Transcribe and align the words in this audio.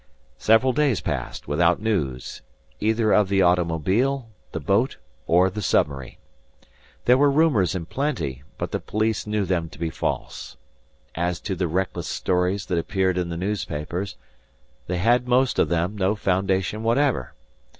Several 0.39 0.73
days 0.73 0.99
passed, 0.99 1.47
without 1.47 1.79
news, 1.79 2.41
either 2.79 3.13
of 3.13 3.29
the 3.29 3.43
automobile, 3.43 4.29
the 4.51 4.59
boat, 4.59 4.97
or 5.27 5.47
the 5.47 5.61
submarine. 5.61 6.15
There 7.05 7.19
were 7.19 7.29
rumors 7.29 7.75
in 7.75 7.85
plenty; 7.85 8.41
but 8.57 8.71
the 8.71 8.79
police 8.79 9.27
knew 9.27 9.45
them 9.45 9.69
to 9.69 9.77
be 9.77 9.91
false. 9.91 10.57
As 11.13 11.39
to 11.41 11.53
the 11.53 11.67
reckless 11.67 12.07
stories 12.07 12.65
that 12.65 12.79
appeared 12.79 13.15
in 13.15 13.29
the 13.29 13.37
newspapers, 13.37 14.15
they 14.87 14.97
had 14.97 15.27
most 15.27 15.59
of 15.59 15.69
them, 15.69 15.95
no 15.95 16.15
foundation 16.15 16.81
whatever. 16.81 17.35